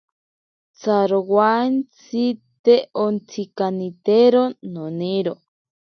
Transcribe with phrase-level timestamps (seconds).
[0.79, 2.23] Tsarowantsi
[2.63, 4.43] te ontsikanitero
[4.77, 5.33] noniro.